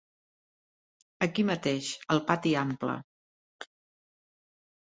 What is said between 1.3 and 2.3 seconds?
mateix, al